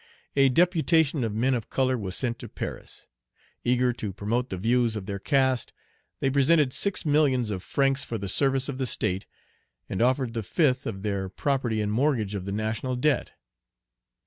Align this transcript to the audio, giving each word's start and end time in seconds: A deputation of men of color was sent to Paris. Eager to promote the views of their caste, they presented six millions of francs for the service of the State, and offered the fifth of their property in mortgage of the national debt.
A 0.35 0.49
deputation 0.49 1.23
of 1.23 1.31
men 1.35 1.53
of 1.53 1.69
color 1.69 1.95
was 1.95 2.15
sent 2.15 2.39
to 2.39 2.49
Paris. 2.49 3.07
Eager 3.63 3.93
to 3.93 4.11
promote 4.11 4.49
the 4.49 4.57
views 4.57 4.95
of 4.95 5.05
their 5.05 5.19
caste, 5.19 5.73
they 6.21 6.31
presented 6.31 6.73
six 6.73 7.05
millions 7.05 7.51
of 7.51 7.61
francs 7.61 8.03
for 8.03 8.17
the 8.17 8.27
service 8.27 8.67
of 8.67 8.79
the 8.79 8.87
State, 8.87 9.27
and 9.87 10.01
offered 10.01 10.33
the 10.33 10.41
fifth 10.41 10.87
of 10.87 11.03
their 11.03 11.29
property 11.29 11.81
in 11.81 11.91
mortgage 11.91 12.33
of 12.33 12.45
the 12.45 12.51
national 12.51 12.95
debt. 12.95 13.29